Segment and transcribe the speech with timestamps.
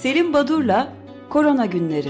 [0.00, 0.92] Selim Badur'la
[1.30, 2.08] Korona Günleri.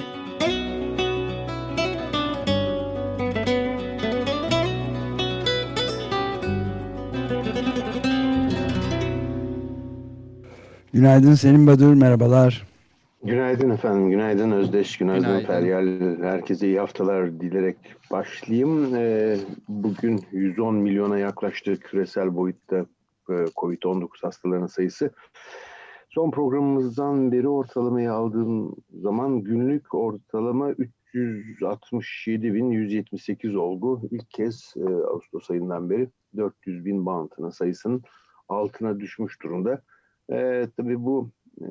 [10.93, 12.67] Günaydın Selim Badur, merhabalar.
[13.25, 15.47] Günaydın efendim, günaydın Özdeş, günaydın, günaydın.
[15.47, 16.17] Feryal.
[16.23, 17.77] Herkese iyi haftalar dilerek
[18.11, 18.95] başlayayım.
[18.95, 19.37] Ee,
[19.69, 22.77] bugün 110 milyona yaklaştı küresel boyutta
[23.29, 25.11] e, COVID-19 hastalarının sayısı.
[26.11, 30.71] Son programımızdan beri ortalamayı aldığım zaman günlük ortalama
[31.15, 34.03] 367.178 oldu.
[34.11, 38.03] İlk kez e, Ağustos ayından beri 400 bin bantına sayısının
[38.49, 39.83] altına düşmüş durumda.
[40.33, 41.65] E, tabii bu e,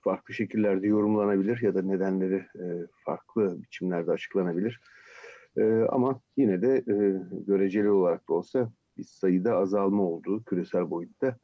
[0.00, 2.64] farklı şekillerde yorumlanabilir ya da nedenleri e,
[3.04, 4.80] farklı biçimlerde açıklanabilir.
[5.56, 6.94] E, ama yine de e,
[7.46, 11.36] göreceli olarak da olsa bir sayıda azalma olduğu küresel boyutta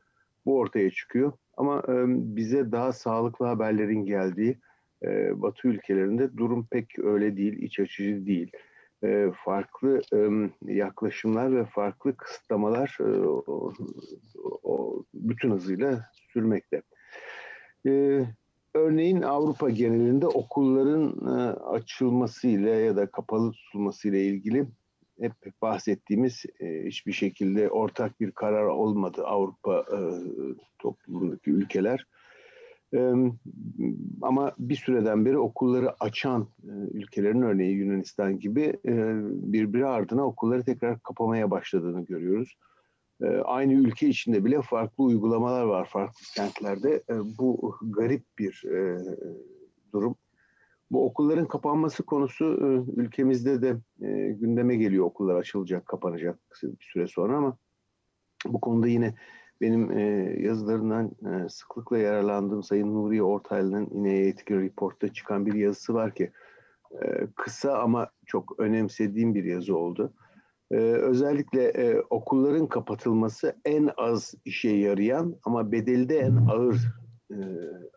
[0.47, 1.33] bu ortaya çıkıyor.
[1.59, 1.95] Ama e,
[2.37, 4.59] bize daha sağlıklı haberlerin geldiği
[5.05, 8.53] e, Batı ülkelerinde durum pek öyle değil, iç açıcı değil.
[9.05, 10.19] E, farklı e,
[10.73, 13.73] yaklaşımlar ve farklı kısıtlamalar e, o,
[14.63, 16.83] o, bütün hızıyla sürmekte.
[17.87, 18.23] E,
[18.75, 24.67] örneğin Avrupa genelinde okulların e, açılmasıyla ya da kapalı tutulmasıyla ilgili
[25.21, 29.99] hep bahsettiğimiz e, hiçbir şekilde ortak bir karar olmadı Avrupa e,
[30.79, 32.07] toplumundaki ülkeler.
[32.95, 33.13] E,
[34.23, 36.49] ama bir süreden beri okulları açan
[36.93, 38.93] ülkelerin örneği Yunanistan gibi e,
[39.53, 42.57] birbiri ardına okulları tekrar kapamaya başladığını görüyoruz.
[43.45, 47.03] Aynı ülke içinde bile farklı uygulamalar var farklı kentlerde.
[47.39, 48.63] Bu garip bir
[49.93, 50.17] durum.
[50.91, 55.05] Bu okulların kapanması konusu e, ülkemizde de e, gündeme geliyor.
[55.05, 57.57] Okullar açılacak, kapanacak bir süre sonra ama
[58.47, 59.15] bu konuda yine
[59.61, 60.03] benim e,
[60.41, 61.11] yazılarından
[61.49, 66.31] sıklıkla yararlandığım Sayın Nuriye Ortaylı'nın yine Ethical Report'ta çıkan bir yazısı var ki
[67.37, 70.13] kısa ama çok önemsediğim bir yazı oldu.
[70.71, 76.93] özellikle okulların kapatılması en az işe yarayan ama bedelde en ağır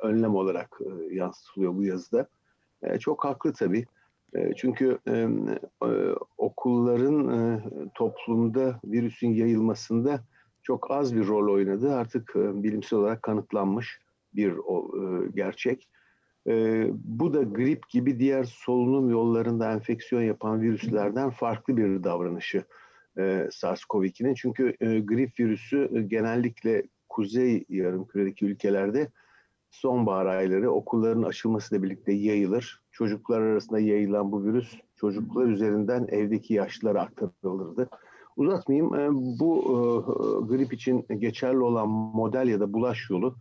[0.04, 0.80] önlem olarak
[1.12, 2.28] yansıtılıyor bu yazıda.
[2.84, 3.86] E, çok haklı tabii.
[4.34, 5.28] E, çünkü e,
[6.38, 7.62] okulların
[7.96, 10.20] toplumda virüsün yayılmasında
[10.64, 14.00] çok az bir rol oynadığı artık bilimsel olarak kanıtlanmış
[14.36, 14.54] bir
[15.36, 15.90] gerçek.
[16.94, 22.64] bu da grip gibi diğer solunum yollarında enfeksiyon yapan virüslerden farklı bir davranışı
[23.50, 24.34] SARS-CoV-2'nin.
[24.34, 24.76] Çünkü
[25.06, 29.08] grip virüsü genellikle kuzey yarımküredeki ülkelerde
[29.72, 32.82] sonbahar ayları okulların açılmasıyla birlikte yayılır.
[32.92, 37.90] Çocuklar arasında yayılan bu virüs çocuklar üzerinden evdeki yaşlılara aktarılırdı.
[38.36, 38.96] Uzatmayayım.
[38.96, 39.10] E,
[39.40, 39.76] bu e,
[40.48, 43.36] grip için geçerli olan model ya da bulaş yolu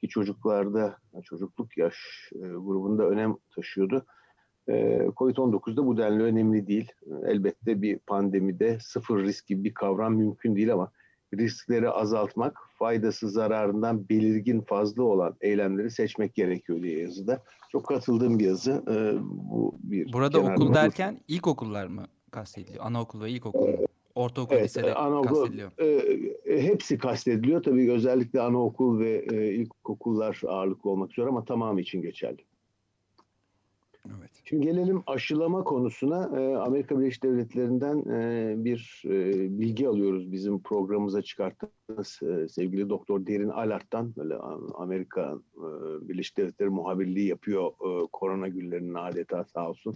[0.00, 1.96] ki çocuklarda çocukluk yaş
[2.34, 4.06] e, grubunda önem taşıyordu.
[5.16, 6.92] Covid-19'da bu denli önemli değil.
[7.26, 10.90] Elbette bir pandemide sıfır risk gibi bir kavram mümkün değil ama
[11.38, 17.42] riskleri azaltmak, faydası zararından belirgin fazla olan eylemleri seçmek gerekiyor diye yazıda.
[17.72, 18.84] Çok katıldığım bir yazı.
[18.90, 20.74] Ee, bu bir Burada okul not.
[20.74, 22.84] derken ilkokullar mı kastediliyor?
[22.84, 23.76] Anaokul ve ilkokul mu?
[24.14, 25.70] Ortaokul, evet, lisede anaokul, kastediliyor.
[25.78, 25.86] E,
[26.54, 27.62] e, hepsi kastediliyor.
[27.62, 32.44] Tabii özellikle anaokul ve e, ilkokullar ağırlıklı olmak üzere ama tamamı için geçerli.
[34.46, 36.30] Şimdi gelelim aşılama konusuna.
[36.38, 39.10] Ee, Amerika Birleşik Devletleri'nden e, bir e,
[39.58, 44.16] bilgi alıyoruz bizim programımıza çıkarttığımız e, sevgili Doktor Derin Alart'tan.
[44.16, 44.36] Böyle
[44.74, 45.68] Amerika e,
[46.08, 49.94] Birleşik Devletleri muhabirliği yapıyor e, korona günlerinin adeta sağ olsun.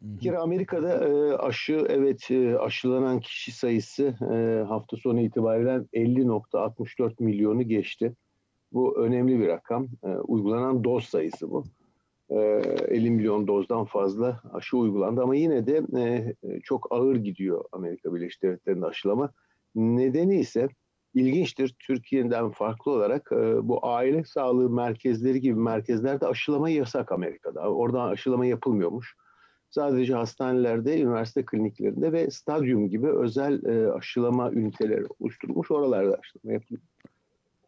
[0.00, 7.22] Bir kere Amerika'da e, aşı evet e, aşılanan kişi sayısı e, hafta sonu itibariyle 50.64
[7.22, 8.14] milyonu geçti.
[8.72, 9.88] Bu önemli bir rakam.
[10.04, 11.64] E, uygulanan doz sayısı bu.
[12.30, 15.84] 50 ee, milyon dozdan fazla aşı uygulandı ama yine de
[16.42, 19.32] e, çok ağır gidiyor Amerika Birleşik Devletleri'nde aşılama.
[19.74, 20.68] Nedeni ise
[21.14, 21.76] ilginçtir.
[21.78, 27.60] Türkiye'den farklı olarak e, bu aile sağlığı merkezleri gibi merkezlerde aşılama yasak Amerika'da.
[27.60, 29.16] Orada aşılama yapılmıyormuş.
[29.70, 35.70] Sadece hastanelerde, üniversite kliniklerinde ve stadyum gibi özel e, aşılama üniteleri oluşturulmuş.
[35.70, 36.82] Oralarda aşılama yapılıyor.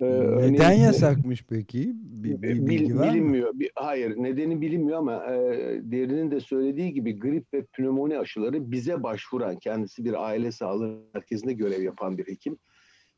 [0.01, 0.07] Ee,
[0.53, 1.93] Neden yasakmış peki?
[1.95, 3.51] Bir, bir bilgi var bilinmiyor.
[3.55, 5.37] Bir, hayır, nedeni bilinmiyor ama e,
[5.83, 11.53] Derin'in de söylediği gibi grip ve pnömoni aşıları bize başvuran, kendisi bir aile sağlığı merkezinde
[11.53, 12.59] görev yapan bir hekim.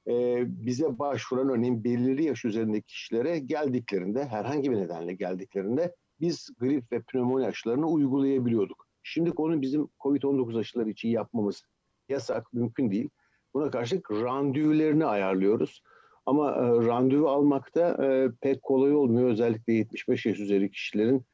[0.09, 6.93] E, bize başvuran örneğin belirli yaş üzerindeki kişilere geldiklerinde, herhangi bir nedenle geldiklerinde biz grip
[6.93, 8.87] ve pnömoni aşılarını uygulayabiliyorduk.
[9.03, 11.63] Şimdi onu bizim COVID-19 aşıları için yapmamız
[12.09, 13.09] yasak, mümkün değil.
[13.55, 15.83] Buna karşılık randevularını ayarlıyoruz.
[16.27, 19.29] Ama e, randevu almakta e, pek kolay olmuyor.
[19.29, 21.25] Özellikle 75 yaş üzeri kişilerin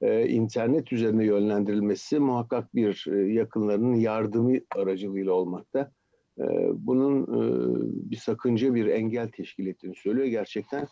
[0.00, 5.92] e, internet üzerine yönlendirilmesi muhakkak bir e, yakınlarının yardımı aracılığıyla olmakta.
[6.38, 10.26] E, bunun e, bir sakınca, bir engel teşkil ettiğini söylüyor.
[10.26, 10.88] Gerçekten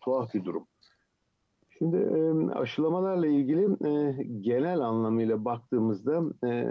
[0.00, 0.66] tuhaf bir durum.
[1.82, 6.66] Şimdi e, aşılamalarla ilgili e, genel anlamıyla baktığımızda e,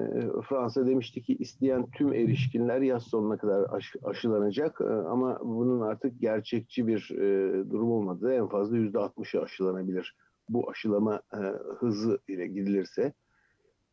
[0.49, 6.21] Fransa demişti ki isteyen tüm erişkinler yaz sonuna kadar aş, aşılanacak e, ama bunun artık
[6.21, 10.15] gerçekçi bir e, durum olmadığı en fazla %60'ı aşılanabilir
[10.49, 11.39] bu aşılama e,
[11.79, 13.13] hızı ile gidilirse.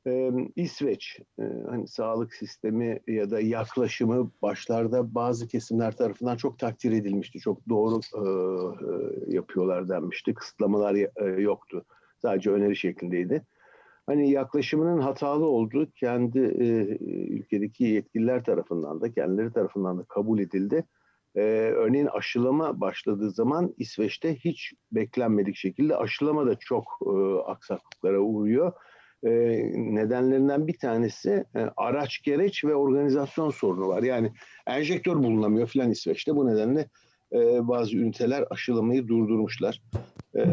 [0.09, 6.93] E, İsveç e, hani sağlık sistemi ya da yaklaşımı başlarda bazı kesimler tarafından çok takdir
[6.93, 7.39] edilmişti.
[7.39, 10.35] Çok doğru e, e, yapıyorlar denmişti.
[10.35, 11.85] Kısıtlamalar e, yoktu.
[12.23, 13.47] Sadece öneri şeklindeydi.
[14.07, 16.65] Hani yaklaşımının hatalı olduğu kendi e,
[17.35, 20.85] ülkedeki yetkililer tarafından da kendileri tarafından da kabul edildi.
[21.37, 21.41] Ee,
[21.75, 27.11] örneğin aşılama başladığı zaman İsveç'te hiç beklenmedik şekilde aşılama da çok e,
[27.51, 28.73] aksaklıklara uğruyor.
[29.25, 29.31] E,
[29.75, 34.03] nedenlerinden bir tanesi e, araç gereç ve organizasyon sorunu var.
[34.03, 34.33] Yani
[34.67, 36.37] enjektör bulunamıyor filan İsveç'te.
[36.37, 36.89] Bu nedenle
[37.33, 39.83] e, bazı üniteler aşılamayı durdurmuşlar.
[40.37, 40.45] E,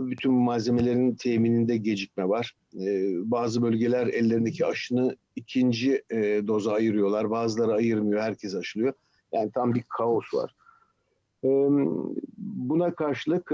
[0.00, 2.54] bütün malzemelerin temininde gecikme var.
[2.74, 6.16] E, bazı bölgeler ellerindeki aşını ikinci e,
[6.46, 7.30] doza ayırıyorlar.
[7.30, 8.92] Bazıları ayırmıyor, herkes aşılıyor.
[9.32, 10.54] Yani tam bir kaos var.
[12.58, 13.50] Buna karşılık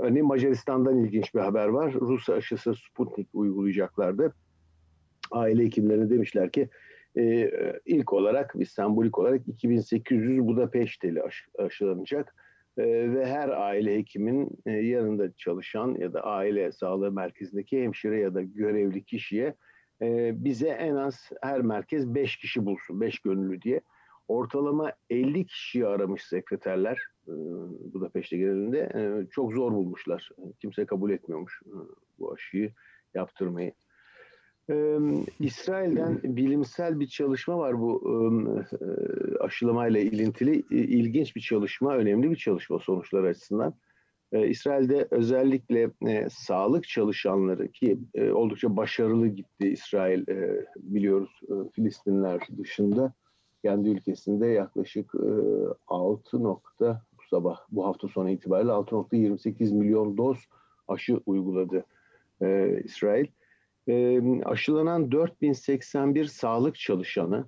[0.00, 1.92] hani Macaristan'dan ilginç bir haber var.
[1.92, 4.34] Rus aşısı Sputnik uygulayacaklardı.
[5.30, 6.68] Aile hekimlerine demişler ki
[7.86, 12.34] ilk olarak bir sembolik olarak 2800 Budapeşteli aş, aşılanacak
[12.78, 19.04] ve her aile hekimin yanında çalışan ya da aile sağlığı merkezindeki hemşire ya da görevli
[19.04, 19.54] kişiye
[20.32, 23.80] bize en az her merkez 5 kişi bulsun, 5 gönüllü diye
[24.28, 26.98] ortalama 50 kişiyi aramış sekreterler
[27.28, 27.32] e,
[27.92, 30.30] Budapeşte genelinde e, çok zor bulmuşlar.
[30.60, 31.76] Kimse kabul etmiyormuş e,
[32.18, 32.72] bu aşıyı
[33.14, 33.72] yaptırmayı.
[35.40, 38.02] İsrail'den bilimsel bir çalışma var bu
[39.40, 40.64] aşılamayla ilintili.
[40.70, 43.74] ilginç bir çalışma, önemli bir çalışma sonuçları açısından.
[44.32, 45.90] İsrail'de özellikle
[46.30, 47.98] sağlık çalışanları ki
[48.32, 50.26] oldukça başarılı gitti İsrail
[50.76, 51.40] biliyoruz
[51.72, 53.14] Filistinler dışında
[53.64, 55.28] kendi ülkesinde yaklaşık e,
[55.86, 60.38] 6 nokta bu sabah bu hafta sonu itibariyle 6.28 milyon doz
[60.88, 61.84] aşı uyguladı
[62.42, 63.26] e, İsrail.
[63.88, 67.44] E, aşılanan 4081 sağlık çalışanı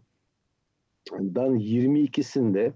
[1.12, 2.72] dan 22'sinde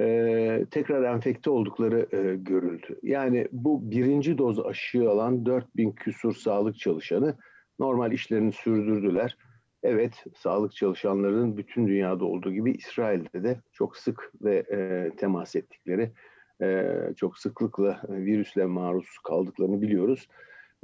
[0.00, 2.98] e, tekrar enfekte oldukları e, görüldü.
[3.02, 7.36] Yani bu birinci doz aşıyı alan 4000 küsur sağlık çalışanı
[7.78, 9.36] normal işlerini sürdürdüler
[9.84, 16.10] Evet, sağlık çalışanlarının bütün dünyada olduğu gibi İsrail'de de çok sık ve e, temas ettikleri,
[16.62, 20.28] e, çok sıklıkla virüsle maruz kaldıklarını biliyoruz.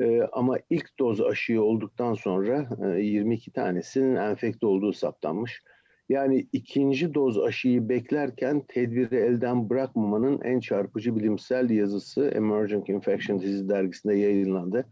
[0.00, 5.62] E, ama ilk doz aşıyı olduktan sonra e, 22 tanesinin enfekte olduğu saptanmış.
[6.08, 13.69] Yani ikinci doz aşıyı beklerken tedbiri elden bırakmamanın en çarpıcı bilimsel yazısı Emerging Infection Disease
[13.69, 14.87] dergisinde yayınlandı.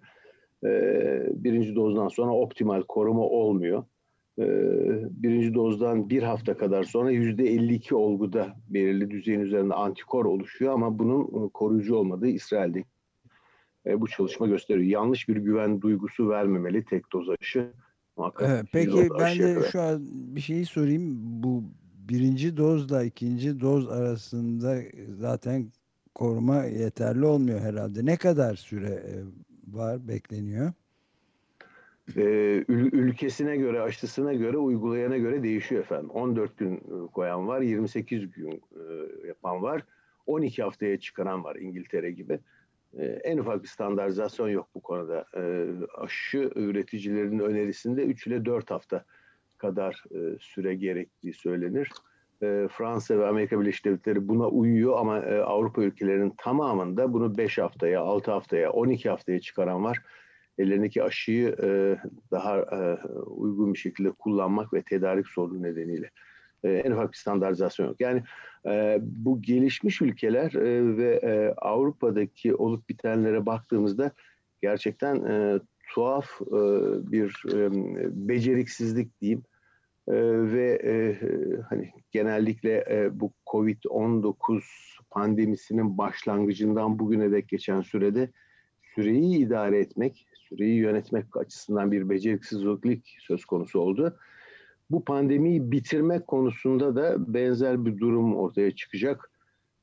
[0.65, 3.85] Ee, birinci dozdan sonra optimal koruma olmuyor.
[4.39, 4.45] Ee,
[5.11, 10.99] birinci dozdan bir hafta kadar sonra yüzde 52 olguda belirli düzeyin üzerinde antikor oluşuyor ama
[10.99, 12.85] bunun e, koruyucu olmadığı İsrail'de
[13.87, 14.87] e, bu çalışma gösteriyor.
[14.87, 17.73] Yanlış bir güven duygusu vermemeli tek doz aşı.
[18.41, 19.69] Evet, peki ben de kadar.
[19.71, 21.17] şu an bir şeyi sorayım.
[21.43, 21.65] Bu
[22.09, 24.79] birinci dozla ikinci doz arasında
[25.19, 25.73] zaten
[26.15, 28.07] koruma yeterli olmuyor herhalde.
[28.07, 29.15] Ne kadar süre e,
[29.69, 30.73] var bekleniyor?
[32.17, 32.23] E,
[32.69, 36.11] ülkesine göre, aşısına göre, uygulayana göre değişiyor efendim.
[36.11, 39.85] 14 gün e, koyan var, 28 gün e, yapan var,
[40.27, 42.41] 12 haftaya çıkaran var İngiltere gibi.
[43.25, 45.25] En ufak bir standartizasyon yok bu konuda.
[45.99, 49.05] Aşı üreticilerinin önerisinde 3 ile 4 hafta
[49.59, 50.05] kadar
[50.41, 51.91] süre gerektiği söylenir.
[52.71, 55.15] Fransa ve Amerika Birleşik Devletleri buna uyuyor ama
[55.47, 60.03] Avrupa ülkelerinin tamamında bunu 5 haftaya, 6 haftaya, 12 haftaya çıkaran var
[60.59, 61.97] ellerindeki aşıyı e,
[62.31, 66.11] daha e, uygun bir şekilde kullanmak ve tedarik sorunu nedeniyle
[66.65, 68.01] e, en ufak bir standartizasyon yok.
[68.01, 68.23] Yani
[68.67, 74.13] e, bu gelişmiş ülkeler e, ve e, Avrupa'daki olup bitenlere baktığımızda
[74.63, 75.59] gerçekten e,
[75.95, 76.57] tuhaf e,
[77.13, 77.71] bir e,
[78.29, 79.43] beceriksizlik diyeyim
[80.09, 80.15] e,
[80.53, 81.17] ve e,
[81.69, 84.63] hani genellikle e, bu Covid-19
[85.11, 88.31] pandemisinin başlangıcından bugüne dek geçen sürede
[88.95, 94.17] süreyi idare etmek, süreyi yönetmek açısından bir beceriksizlik söz konusu oldu.
[94.91, 99.31] Bu pandemiyi bitirmek konusunda da benzer bir durum ortaya çıkacak.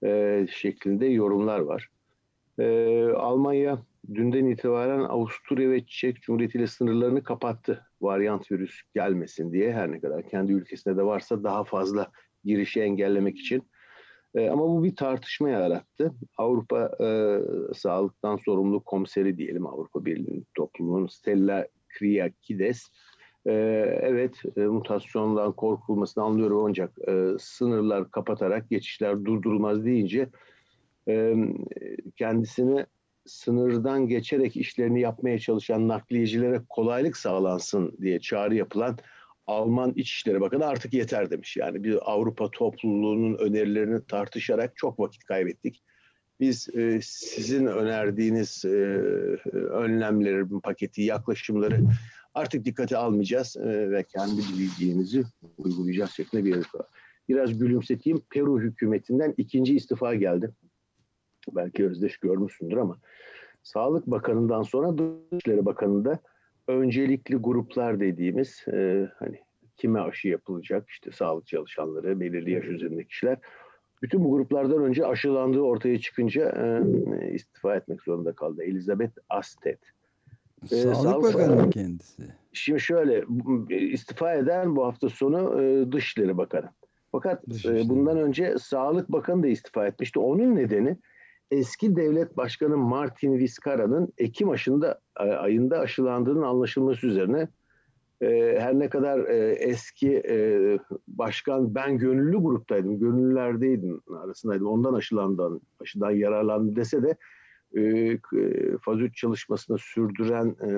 [0.04, 1.90] e, şeklinde yorumlar var.
[2.60, 2.66] E,
[3.04, 3.80] Almanya
[4.14, 7.88] dünden itibaren Avusturya ve Çek Cumhuriyeti ile sınırlarını kapattı.
[8.02, 12.12] Varyant virüs gelmesin diye her ne kadar kendi ülkesinde de varsa daha fazla
[12.44, 13.64] girişi engellemek için.
[14.36, 16.14] E, ama bu bir tartışma yarattı.
[16.38, 17.40] Avrupa e,
[17.74, 21.68] Sağlıktan Sorumlu Komiseri diyelim Avrupa Birliği toplumunun Stella
[22.00, 22.90] Kyriakides
[23.46, 23.52] e,
[24.02, 30.30] evet e, mutasyondan korkulmasını anlıyorum ancak e, sınırlar kapatarak geçişler durdurulmaz deyince
[31.08, 31.36] e,
[32.16, 32.86] kendisini
[33.26, 38.98] sınırdan geçerek işlerini yapmaya çalışan nakliyecilere kolaylık sağlansın diye çağrı yapılan
[39.48, 41.58] Alman İçişleri Bakanı artık yeter demiş.
[41.58, 45.84] Yani bir Avrupa topluluğunun önerilerini tartışarak çok vakit kaybettik.
[46.40, 48.70] Biz e, sizin önerdiğiniz e,
[49.54, 51.80] önlemleri, paketi, yaklaşımları
[52.34, 55.24] artık dikkate almayacağız e, ve kendi bildiğimizi
[55.58, 56.88] uygulayacağız şeklinde bir istifa.
[57.30, 58.22] Biraz gülümseteyim.
[58.30, 60.52] Peru hükümetinden ikinci istifa geldi.
[61.56, 62.98] Belki Özdeş görmüşsündür ama
[63.64, 66.20] Sağlık Bakanı'ndan sonra Dışişleri Bakanı'nda
[66.68, 69.40] öncelikli gruplar dediğimiz e, hani
[69.78, 73.38] kime aşı yapılacak işte sağlık çalışanları, belirli yaş üzerindeki kişiler
[74.02, 78.64] bütün bu gruplardan önce aşılandığı ortaya çıkınca e, istifa etmek zorunda kaldı.
[78.64, 79.80] Elizabeth Astet.
[80.64, 82.24] E, sağlık, Sağlık Bakanı mı kendisi?
[82.54, 83.24] Şimdi şöyle
[83.70, 86.70] istifa eden bu hafta sonu e, Dışişleri Bakanı.
[87.12, 87.90] Fakat Dışişleri.
[87.90, 90.20] bundan önce Sağlık Bakanı da istifa etmişti.
[90.20, 90.98] Onun nedeni
[91.52, 97.48] eski devlet başkanı Martin Vizcarra'nın Ekim aşında, ayında aşılandığının anlaşılması üzerine
[98.22, 100.38] e, her ne kadar e, eski e,
[101.08, 104.68] başkan ben gönüllü gruptaydım, gönüllülerdeydim arasındaydım.
[104.68, 107.16] Ondan aşılandan, aşıdan yararlandı dese de
[107.76, 108.20] e, e
[108.82, 110.70] faz çalışmasını sürdüren e,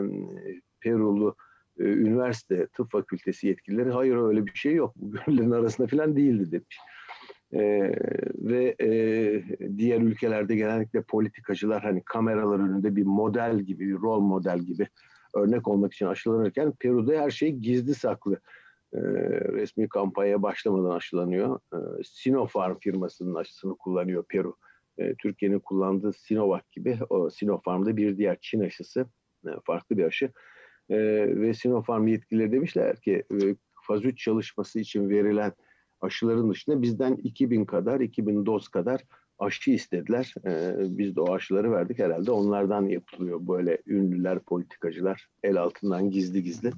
[0.80, 1.36] Perulu
[1.80, 4.94] e, üniversite tıp fakültesi yetkilileri hayır öyle bir şey yok.
[4.96, 6.78] Bu gönüllerin arasında falan değildi demiş.
[7.54, 7.92] Ee,
[8.36, 8.88] ve e,
[9.78, 14.88] diğer ülkelerde genellikle politikacılar hani kameralar önünde bir model gibi, bir rol model gibi
[15.36, 18.40] örnek olmak için aşılanırken Peru'da her şey gizli saklı.
[18.94, 19.00] Ee,
[19.52, 21.60] resmi kampanya başlamadan aşılanıyor.
[21.74, 24.56] Ee, Sinopharm firmasının aşısını kullanıyor Peru.
[24.98, 29.06] Ee, Türkiye'nin kullandığı Sinovac gibi o Sinopharm'da bir diğer Çin aşısı,
[29.46, 30.32] e, farklı bir aşı.
[30.90, 30.98] Ee,
[31.40, 35.54] ve Sinopharm yetkilileri demişler ki e, faz 3 çalışması için verilen
[36.02, 39.02] aşıların dışında bizden 2000 kadar, 2000 doz kadar
[39.40, 40.34] aşı istediler.
[40.46, 42.32] Ee, biz de o aşıları verdik herhalde.
[42.32, 46.72] Onlardan yapılıyor böyle ünlüler, politikacılar el altından gizli gizli.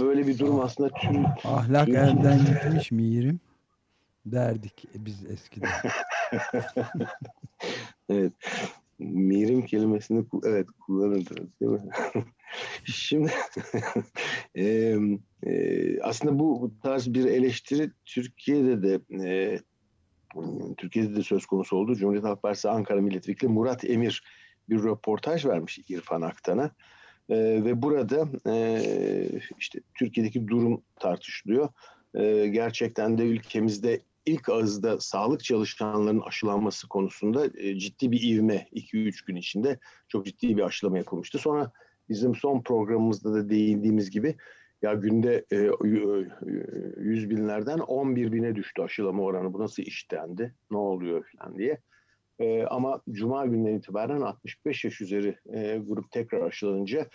[0.00, 1.24] Böyle bir durum aslında tüm...
[1.44, 1.96] Ahlak tüm...
[1.96, 3.40] elden gitmiş miyirim
[4.26, 5.70] derdik biz eskiden.
[8.08, 8.32] evet.
[9.02, 11.80] Mirim kelimesini evet kullanırdınız değil mi?
[12.84, 13.32] Şimdi
[14.54, 14.96] e,
[15.46, 19.58] e, aslında bu tarz bir eleştiri Türkiye'de de e,
[20.76, 21.94] Türkiye'de de söz konusu oldu.
[21.94, 24.22] Cumhuriyet Halk Partisi Ankara Milletvekili Murat Emir
[24.68, 26.70] bir röportaj vermiş İrfan Aktan'a.
[27.28, 28.80] E, ve burada e,
[29.58, 31.68] işte Türkiye'deki durum tartışılıyor.
[32.14, 39.26] E, gerçekten de ülkemizde ilk ağızda sağlık çalışanlarının aşılanması konusunda e, ciddi bir ivme 2-3
[39.26, 41.38] gün içinde çok ciddi bir aşılama yapılmıştı.
[41.38, 41.72] Sonra
[42.08, 44.36] bizim son programımızda da değindiğimiz gibi
[44.82, 45.70] ya günde e,
[47.00, 49.52] 100 binlerden 11 bine düştü aşılama oranı.
[49.52, 50.54] Bu nasıl iş dendi?
[50.70, 51.78] Ne oluyor falan diye.
[52.38, 57.06] E, ama Cuma günden itibaren 65 yaş üzeri e, grup tekrar aşılanınca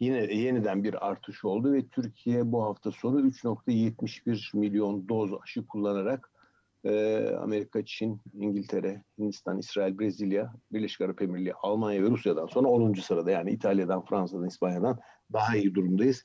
[0.00, 6.30] yine yeniden bir artış oldu ve Türkiye bu hafta sonu 3.71 milyon doz aşı kullanarak
[6.84, 12.94] e, Amerika, Çin, İngiltere, Hindistan, İsrail, Brezilya, Birleşik Arap Emirliği, Almanya ve Rusya'dan sonra 10.
[12.94, 14.98] sırada yani İtalya'dan, Fransa'dan, İspanya'dan
[15.32, 16.24] daha iyi durumdayız.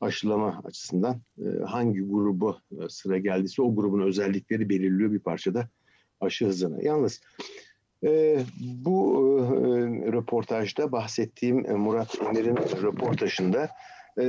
[0.00, 5.68] Aşılama açısından e, hangi grubu e, sıra geldiyse o grubun özellikleri belirliyor bir parçada
[6.20, 6.84] aşı hızını.
[6.84, 7.20] Yalnız
[8.04, 9.58] e, bu e,
[10.12, 13.68] röportajda bahsettiğim e, Murat Emir'in röportajında
[14.18, 14.22] e,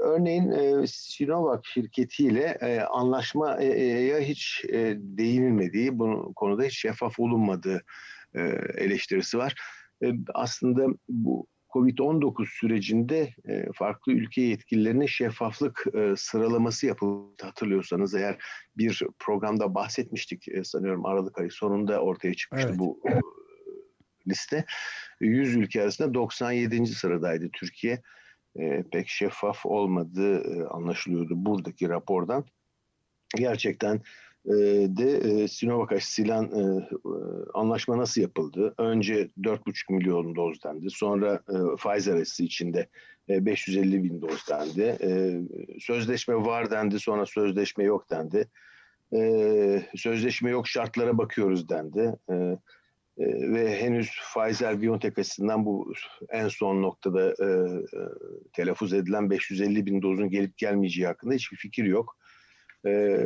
[0.00, 7.82] örneğin e, Sinovac şirketiyle e, anlaşmaya hiç e, değinilmediği, bu konuda hiç şeffaf olunmadığı
[8.34, 8.40] e,
[8.76, 9.54] eleştirisi var.
[10.04, 11.46] E, aslında bu
[11.76, 18.38] Covid-19 sürecinde e, farklı ülke yetkililerine şeffaflık e, sıralaması yapıldı hatırlıyorsanız eğer
[18.76, 22.78] bir programda bahsetmiştik e, sanıyorum Aralık ayı sonunda ortaya çıkmıştı evet.
[22.78, 23.00] bu
[24.28, 24.64] liste.
[25.20, 26.86] 100 ülke arasında 97.
[26.86, 28.02] sıradaydı Türkiye.
[28.92, 32.44] Pek şeffaf olmadığı anlaşılıyordu buradaki rapordan.
[33.36, 34.00] Gerçekten
[34.96, 36.62] de e, Sinovac aşısıyla e,
[37.54, 38.74] anlaşma nasıl yapıldı?
[38.78, 40.90] Önce 4,5 milyon doz dendi.
[40.90, 42.88] Sonra e, Pfizer aşısı içinde
[43.28, 44.98] 550 bin doz dendi.
[45.80, 47.00] Sözleşme var dendi.
[47.00, 48.48] Sonra sözleşme yok dendi.
[49.14, 52.14] E, sözleşme yok şartlara bakıyoruz dendi.
[52.30, 52.34] E,
[53.18, 55.92] e, ve henüz Pfizer-BioNTech açısından bu
[56.28, 58.00] en son noktada e, e,
[58.52, 62.16] telaffuz edilen 550 bin dozun gelip gelmeyeceği hakkında hiçbir fikir yok.
[62.86, 63.20] E,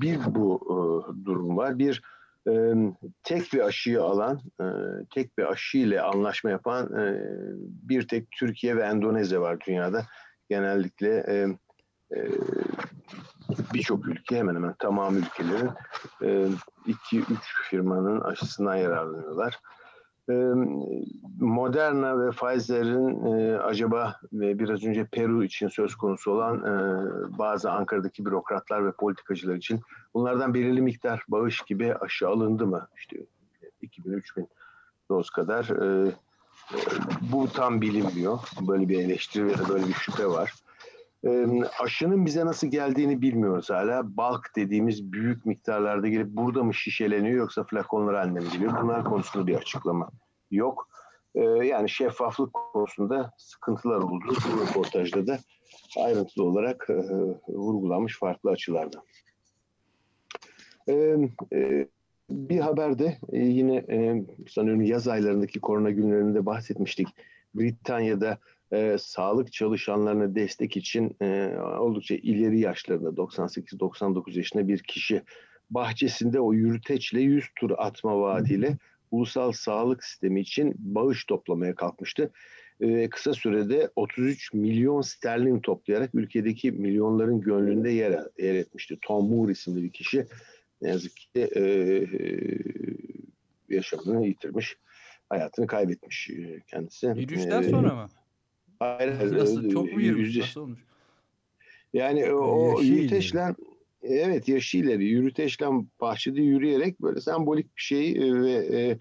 [0.00, 0.76] bir bu e,
[1.24, 1.78] durum var.
[1.78, 2.02] Bir
[2.48, 2.74] e,
[3.22, 4.64] tek bir aşıyı alan, e,
[5.14, 6.88] tek bir aşı ile anlaşma yapan
[7.62, 10.06] bir tek Türkiye ve Endonezya var dünyada.
[10.48, 11.24] Genellikle
[13.74, 15.70] birçok ülke hemen hemen tamam ülkelerin
[16.22, 16.48] e,
[16.86, 19.58] iki üç firmanın aşısından yararlanıyorlar.
[21.40, 28.26] Moderna ve Pfizer'in e, acaba biraz önce Peru için söz konusu olan e, bazı Ankara'daki
[28.26, 29.80] bürokratlar ve politikacılar için
[30.14, 32.88] bunlardan belirli miktar bağış gibi aşı alındı mı?
[32.96, 33.16] İşte
[33.82, 34.46] 2000-3000
[35.10, 35.64] doz kadar.
[35.64, 36.12] E,
[37.32, 38.38] bu tam bilinmiyor.
[38.68, 40.54] Böyle bir eleştiri ve böyle bir şüphe var.
[41.24, 41.46] E,
[41.80, 44.16] aşının bize nasıl geldiğini bilmiyoruz hala.
[44.16, 48.82] Balk dediğimiz büyük miktarlarda gelip burada mı şişeleniyor yoksa flakonlar haline mi geliyor?
[48.82, 50.10] Bunlar konusunda bir açıklama
[50.50, 50.88] yok.
[51.34, 54.24] E, yani şeffaflık konusunda sıkıntılar oldu.
[54.28, 55.38] Bu röportajda da
[55.98, 56.94] ayrıntılı olarak e,
[57.48, 59.02] vurgulanmış farklı açılardan.
[60.88, 61.16] E,
[61.52, 61.88] e,
[62.30, 67.08] bir haberde e, yine e, sanıyorum yaz aylarındaki korona günlerinde bahsetmiştik.
[67.54, 68.38] Britanya'da
[68.72, 75.22] e, sağlık çalışanlarına destek için e, oldukça ileri yaşlarında 98-99 yaşında bir kişi
[75.70, 78.76] bahçesinde o yürüteçle 100 tur atma vaadiyle
[79.10, 82.30] ulusal sağlık sistemi için bağış toplamaya kalkmıştı.
[82.80, 88.98] E, kısa sürede 33 milyon sterlin toplayarak ülkedeki milyonların gönlünde yer, yer etmişti.
[89.02, 90.26] Tom Moore isimli bir kişi
[90.82, 91.62] ne yazık ki e,
[93.68, 94.76] yaşamını yitirmiş,
[95.28, 96.30] hayatını kaybetmiş
[96.66, 97.06] kendisi.
[97.06, 98.08] Yürüyüşten e, sonra mı?
[98.80, 99.70] Hayır, Nasıl?
[99.70, 100.36] Çok mu yürümüş?
[100.36, 100.80] Nasıl olmuş?
[101.92, 103.54] Yani o yürüteçle
[104.02, 105.66] evet yaşı ileri yürüteçle
[106.00, 108.98] bahçede yürüyerek böyle sembolik bir şey ve e,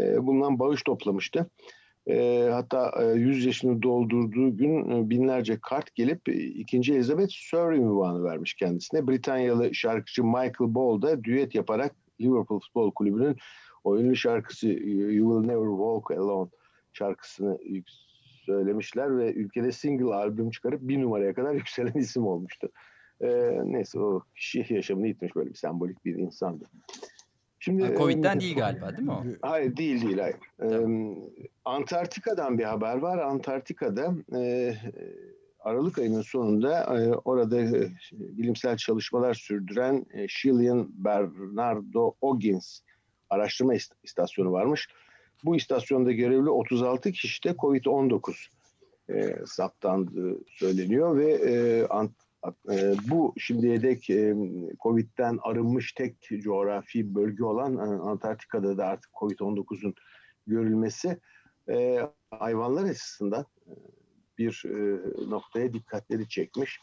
[0.00, 1.50] e, bundan bağış toplamıştı.
[2.06, 6.76] E, hatta e, 100 yaşını doldurduğu gün e, binlerce kart gelip e, 2.
[6.76, 9.06] Elizabeth Sir ünvanı vermiş kendisine.
[9.06, 13.36] Britanyalı şarkıcı Michael Ball da düet yaparak Liverpool Futbol Kulübü'nün
[13.84, 16.50] o ünlü şarkısı You Will Never Walk Alone
[16.92, 17.58] şarkısını
[18.48, 22.68] söylemişler ve ülkede single albüm çıkarıp bir numaraya kadar yükselen isim olmuştu.
[23.20, 26.64] Ee, neyse o kişi yaşamını yitmiş böyle bir sembolik bir insandı.
[27.60, 29.24] Şimdi ha, Covid'den e, değil galiba değil mi o?
[29.42, 30.36] Hayır değil değil hayır.
[30.58, 30.92] Tamam.
[30.92, 31.16] Ee,
[31.64, 33.18] Antarktika'dan bir haber var.
[33.18, 34.74] Antarktika'da e,
[35.60, 42.80] Aralık ayının sonunda e, orada e, bilimsel çalışmalar sürdüren e, Chilean Bernardo O'Higgins
[43.30, 44.88] araştırma istasyonu varmış.
[45.44, 48.34] Bu istasyonda görevli 36 kişide COVID-19
[49.10, 52.12] e, saptandığı söyleniyor ve e, ant,
[52.70, 54.34] e, bu şimdiye dek e,
[54.82, 59.94] Covid'den arınmış tek coğrafi bölge olan e, Antarktika'da da artık Covid-19'un
[60.46, 61.18] görülmesi
[61.70, 61.98] e,
[62.30, 63.72] hayvanlar açısından e,
[64.38, 66.80] bir e, noktaya dikkatleri çekmiş.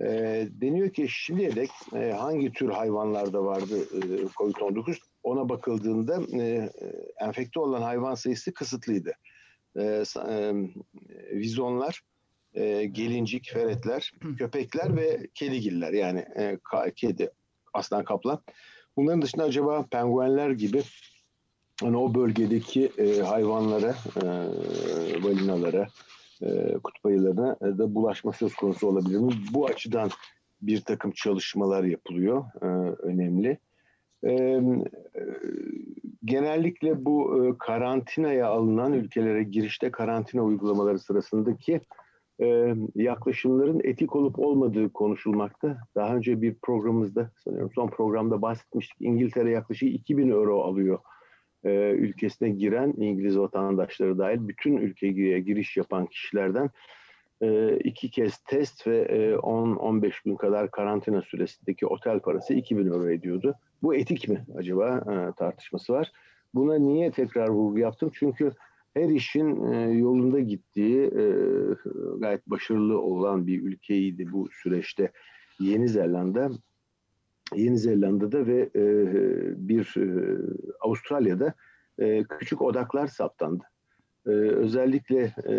[0.00, 0.06] E,
[0.50, 6.70] deniyor ki şimdiye dek e, hangi tür hayvanlarda vardı e, Covid-19 ona bakıldığında e, e,
[7.22, 9.12] enfekte olan hayvan sayısı kısıtlıydı.
[9.76, 10.54] E, e,
[11.32, 12.02] vizonlar,
[12.54, 17.30] e, gelincik, feretler, köpekler ve kedigiller yani e, ka, kedi,
[17.72, 18.42] aslan kaplan.
[18.96, 20.82] Bunların dışında acaba penguenler gibi
[21.80, 24.24] hani o bölgedeki e, hayvanlara, e,
[25.24, 25.86] balinalara,
[26.42, 29.32] e, kutup ayılarına e, da bulaşma söz konusu olabilir mi?
[29.52, 30.10] Bu açıdan
[30.62, 32.66] bir takım çalışmalar yapılıyor, e,
[33.02, 33.58] önemli.
[34.24, 34.60] E,
[36.24, 41.80] genellikle bu e, karantinaya alınan ülkelere girişte karantina uygulamaları sırasındaki
[42.42, 45.78] e, yaklaşımların etik olup olmadığı konuşulmakta.
[45.94, 48.96] Daha önce bir programımızda sanıyorum son programda bahsetmiştik.
[49.00, 50.98] İngiltere yaklaşık 2000 euro alıyor
[51.64, 56.70] e, ülkesine giren İngiliz vatandaşları dahil bütün ülkeye giriş yapan kişilerden
[57.42, 63.10] e, iki kez test ve e, 10-15 gün kadar karantina süresindeki otel parası 2000 euro
[63.10, 63.54] ediyordu.
[63.82, 66.12] Bu etik mi acaba e, tartışması var.
[66.54, 68.10] Buna niye tekrar vurgu yaptım?
[68.14, 68.52] Çünkü
[68.94, 71.24] her işin e, yolunda gittiği e,
[72.18, 75.12] gayet başarılı olan bir ülkeydi bu süreçte
[75.60, 76.50] Yeni Zelanda.
[77.54, 78.84] Yeni Zelanda'da ve e,
[79.68, 80.38] bir e,
[80.80, 81.54] Avustralya'da
[81.98, 83.64] e, küçük odaklar saptandı.
[84.26, 85.54] E, özellikle e,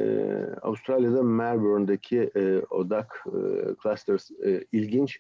[0.61, 3.39] Avustralya'da Melbourne'daki e, odak e,
[3.83, 5.19] clusters e, ilginç.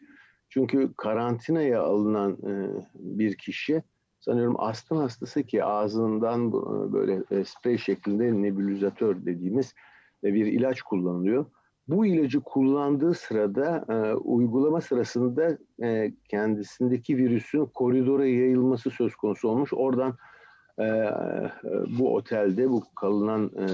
[0.49, 2.51] Çünkü karantinaya alınan e,
[2.95, 3.83] bir kişi
[4.19, 6.53] sanıyorum astım hastası ki ağzından
[6.93, 9.73] böyle e, sprey şeklinde nebulizatör dediğimiz
[10.23, 11.45] e, bir ilaç kullanılıyor.
[11.87, 19.73] bu ilacı kullandığı sırada e, uygulama sırasında e, kendisindeki virüsün koridora yayılması söz konusu olmuş.
[19.73, 20.17] Oradan
[20.79, 20.85] e,
[21.99, 23.65] bu otelde, bu kalınan e,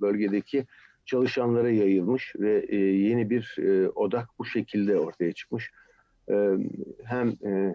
[0.00, 0.66] bölgedeki
[1.04, 5.70] çalışanlara yayılmış ve e, yeni bir e, odak bu şekilde ortaya çıkmış.
[6.30, 6.50] E,
[7.04, 7.74] hem e,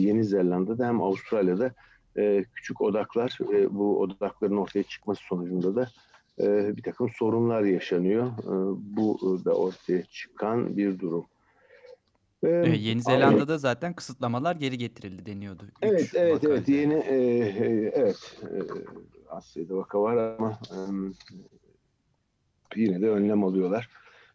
[0.00, 1.72] Yeni Zelanda'da hem Avustralya'da
[2.16, 5.88] e, küçük odaklar, e, bu odakların ortaya çıkması sonucunda da
[6.40, 8.26] e, bir takım sorunlar yaşanıyor.
[8.26, 8.54] E,
[8.96, 11.24] bu da ortaya çıkan bir durum.
[12.46, 15.62] E, evet, Yeni Zelanda'da zaten kısıtlamalar geri getirildi deniyordu.
[15.82, 16.68] Evet, evet, evet.
[16.68, 18.40] Yeni, e, e, evet.
[18.42, 18.56] E,
[19.28, 20.78] az sayıda vaka var ama e,
[22.76, 23.88] yine de önlem alıyorlar.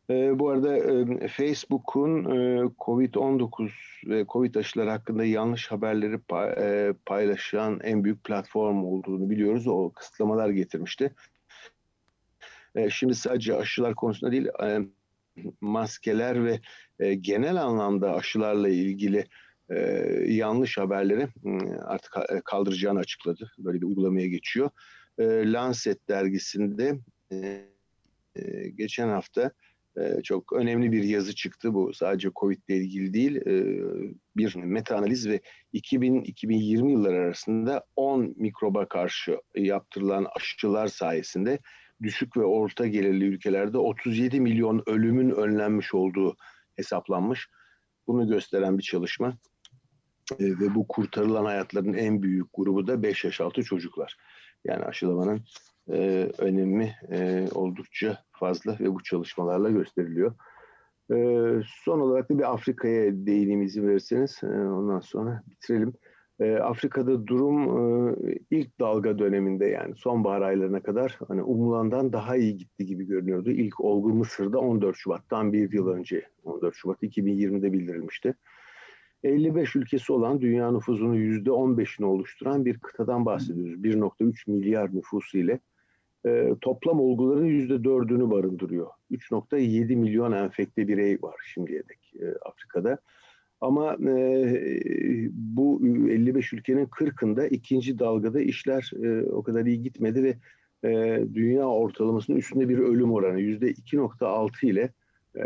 [0.09, 3.69] E, bu arada e, Facebook'un e, COVID-19
[4.05, 9.67] ve COVID aşıları hakkında yanlış haberleri pay, e, paylaşan en büyük platform olduğunu biliyoruz.
[9.67, 11.13] O kısıtlamalar getirmişti.
[12.75, 14.81] E, şimdi sadece aşılar konusunda değil, e,
[15.61, 16.59] maskeler ve
[16.99, 19.25] e, genel anlamda aşılarla ilgili
[19.69, 19.75] e,
[20.27, 23.51] yanlış haberleri e, artık e, kaldıracağını açıkladı.
[23.57, 24.69] Böyle bir uygulamaya geçiyor.
[25.19, 26.99] E, Lancet dergisinde
[27.31, 27.65] e,
[28.35, 29.51] e, geçen hafta
[29.97, 31.73] e, çok önemli bir yazı çıktı.
[31.73, 33.35] Bu sadece Covid ile ilgili değil.
[33.35, 33.83] E,
[34.37, 35.41] bir meta analiz ve
[35.73, 41.59] 2000-2020 yılları arasında 10 mikroba karşı yaptırılan aşılar sayesinde
[42.03, 46.35] düşük ve orta gelirli ülkelerde 37 milyon ölümün önlenmiş olduğu
[46.75, 47.49] hesaplanmış.
[48.07, 49.37] Bunu gösteren bir çalışma.
[50.39, 54.17] E, ve bu kurtarılan hayatların en büyük grubu da 5 yaş altı çocuklar.
[54.65, 55.41] Yani aşılamanın
[55.89, 60.35] e, önemi e, oldukça fazla ve bu çalışmalarla gösteriliyor.
[61.11, 61.15] E,
[61.83, 64.39] son olarak da bir Afrika'ya değineyim izin verirseniz.
[64.43, 65.93] E, ondan sonra bitirelim.
[66.41, 67.63] E, Afrika'da durum
[68.09, 73.51] e, ilk dalga döneminde yani sonbahar aylarına kadar hani umulandan daha iyi gitti gibi görünüyordu.
[73.51, 78.35] İlk olgu Mısır'da 14 Şubat'tan bir yıl önce 14 Şubat 2020'de bildirilmişti.
[79.23, 83.83] 55 ülkesi olan dünya nüfusunun %15'ini oluşturan bir kıtadan bahsediyoruz.
[83.83, 85.59] 1.3 milyar nüfusu ile
[86.25, 88.87] e, toplam olguların %4'ünü barındırıyor.
[89.11, 92.97] 3.7 milyon enfekte birey var şimdiye dek e, Afrika'da.
[93.61, 100.37] Ama e, bu 55 ülkenin 40'ında ikinci dalgada işler e, o kadar iyi gitmedi ve
[100.89, 104.93] e, dünya ortalamasının üstünde bir ölüm oranı %2.6 ile
[105.35, 105.43] e,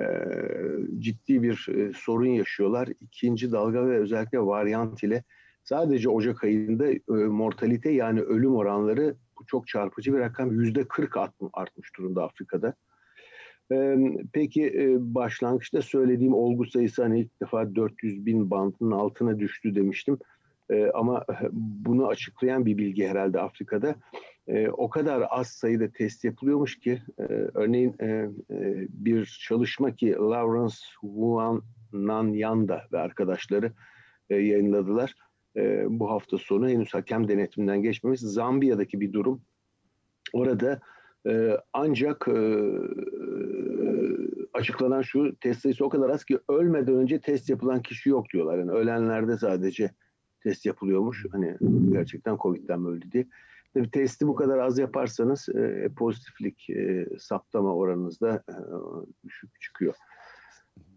[1.00, 2.90] ciddi bir e, sorun yaşıyorlar.
[3.02, 5.24] İkinci dalga ve özellikle varyant ile
[5.64, 11.18] sadece Ocak ayında e, mortalite yani ölüm oranları bu çok çarpıcı bir rakam yüzde 40
[11.54, 12.74] artmış durumda Afrika'da.
[14.34, 20.18] Peki başlangıçta söylediğim olgu sayısı hani ilk defa 400 bin bandının altına düştü demiştim.
[20.94, 23.96] Ama bunu açıklayan bir bilgi herhalde Afrika'da.
[24.72, 27.02] O kadar az sayıda test yapılıyormuş ki
[27.54, 27.96] örneğin
[28.90, 31.62] bir çalışma ki Lawrence Wuan
[31.94, 33.72] Nanyanda ve arkadaşları
[34.30, 35.16] yayınladılar.
[35.88, 38.20] Bu hafta sonu henüz hakem denetiminden geçmemiş.
[38.20, 39.42] Zambiya'daki bir durum.
[40.34, 40.80] Orada
[41.28, 42.38] ee, ancak e,
[44.54, 48.58] açıklanan şu test sayısı o kadar az ki ölmeden önce test yapılan kişi yok diyorlar.
[48.58, 49.92] Yani ölenlerde sadece
[50.44, 51.26] test yapılıyormuş.
[51.32, 51.58] Hani
[51.92, 53.28] gerçekten Covid'den mi öldü diye.
[53.74, 58.56] Tabii testi bu kadar az yaparsanız e, pozitiflik e, saptama oranınız da e,
[59.26, 59.96] düşük çıkıyor.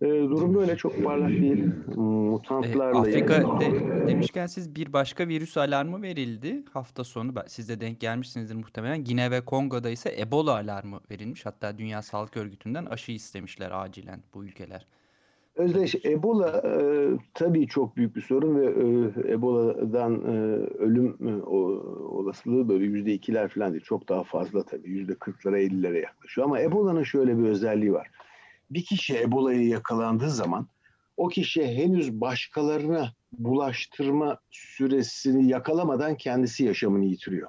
[0.02, 1.64] E, durum böyle çok parlak değil.
[1.96, 2.98] Mutantlarla.
[2.98, 7.32] E, Afrika de, demişken siz bir başka virüs alarmı verildi hafta sonu.
[7.46, 9.04] Siz de denk gelmişsinizdir muhtemelen.
[9.04, 11.46] Gine ve Kongo'da ise Ebola alarmı verilmiş.
[11.46, 14.86] Hatta Dünya Sağlık Örgütü'nden aşı istemişler acilen bu ülkeler.
[15.56, 16.82] Özdeş, Ebola e,
[17.34, 20.36] tabii çok büyük bir sorun ve e, Ebola'dan e,
[20.78, 21.56] ölüm e, o,
[22.18, 23.84] olasılığı böyle yüzde ikiler falan değil.
[23.84, 24.90] Çok daha fazla tabii.
[24.90, 26.46] Yüzde kırklara ellilere yaklaşıyor.
[26.46, 28.10] Ama Ebola'nın şöyle bir özelliği var
[28.70, 30.68] bir kişi Ebola'ya yakalandığı zaman
[31.16, 37.48] o kişi henüz başkalarına bulaştırma süresini yakalamadan kendisi yaşamını yitiriyor.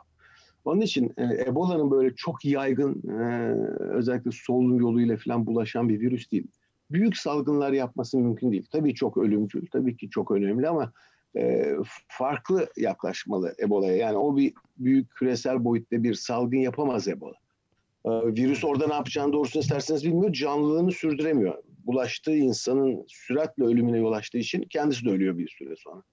[0.65, 6.31] Onun için e, Ebola'nın böyle çok yaygın e, özellikle solunum yoluyla falan bulaşan bir virüs
[6.31, 6.47] değil.
[6.91, 8.65] Büyük salgınlar yapması mümkün değil.
[8.71, 10.91] Tabii çok ölümcül, tabii ki çok önemli ama
[11.37, 11.75] e,
[12.07, 13.95] farklı yaklaşmalı Ebola'ya.
[13.95, 17.35] Yani o bir büyük küresel boyutta bir salgın yapamaz Ebola.
[18.05, 20.33] Ee, virüs orada ne yapacağını doğrusunu isterseniz bilmiyor.
[20.33, 21.63] Canlılığını sürdüremiyor.
[21.85, 26.03] Bulaştığı insanın süratle ölümüne yol açtığı için kendisi de ölüyor bir süre sonra.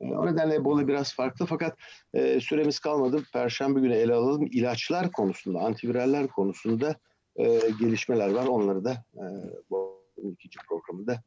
[0.00, 1.78] Ee, o nedenle Ebola biraz farklı fakat
[2.14, 3.22] e, süremiz kalmadı.
[3.32, 4.48] Perşembe günü ele alalım.
[4.52, 6.96] İlaçlar konusunda, antiviraller konusunda
[7.36, 8.46] e, gelişmeler var.
[8.46, 9.24] Onları da e,
[9.70, 11.22] bu ikinci programında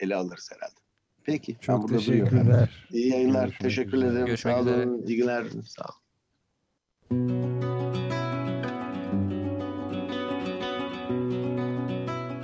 [0.00, 0.80] ele alırız herhalde.
[1.24, 1.56] Peki.
[1.60, 2.86] Çok teşekkürler.
[2.90, 3.42] İyi yayınlar.
[3.42, 4.26] Görüşmek Teşekkür ederim.
[4.26, 5.02] Görüşmek Sağ olun.
[5.06, 5.44] İyi günler.
[5.66, 5.84] Sağ
[7.10, 7.69] olun.